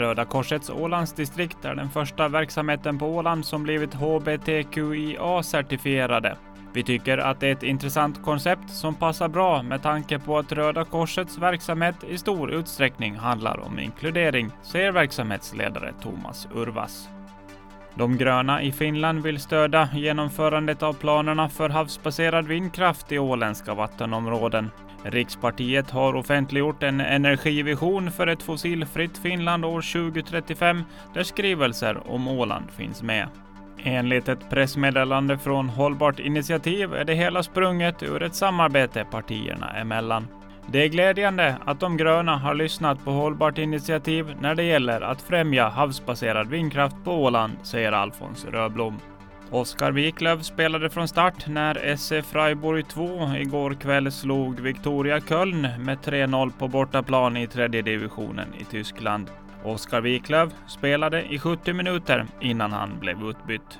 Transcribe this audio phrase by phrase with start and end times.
[0.00, 6.36] Röda Korsets Ålandsdistrikt är den första verksamheten på Åland som blivit HBTQIA-certifierade.
[6.72, 10.52] Vi tycker att det är ett intressant koncept som passar bra med tanke på att
[10.52, 17.08] Röda Korsets verksamhet i stor utsträckning handlar om inkludering, säger verksamhetsledare Thomas Urvas.
[17.94, 24.70] De gröna i Finland vill stödja genomförandet av planerna för havsbaserad vindkraft i åländska vattenområden.
[25.02, 30.82] Rikspartiet har offentliggjort en energivision för ett fossilfritt Finland år 2035
[31.14, 33.28] där skrivelser om Åland finns med.
[33.82, 40.26] Enligt ett pressmeddelande från Hållbart initiativ är det hela sprunget ur ett samarbete partierna emellan.
[40.66, 45.22] Det är glädjande att de gröna har lyssnat på Hållbart initiativ när det gäller att
[45.22, 48.98] främja havsbaserad vindkraft på Åland, säger Alfons Röblom.
[49.50, 55.98] Oskar Wiklöf spelade från start när SC Freiburg 2 igår kväll slog Victoria Köln med
[55.98, 59.30] 3-0 på bortaplan i tredje divisionen i Tyskland.
[59.64, 63.78] Oskar Wiklöf spelade i 70 minuter innan han blev utbytt.